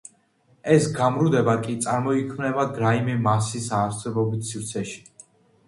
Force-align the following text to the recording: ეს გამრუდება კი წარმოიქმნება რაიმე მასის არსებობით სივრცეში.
ეს 0.75 0.87
გამრუდება 0.95 1.55
კი 1.67 1.75
წარმოიქმნება 1.83 2.65
რაიმე 2.87 3.21
მასის 3.29 3.71
არსებობით 3.83 4.51
სივრცეში. 4.51 5.01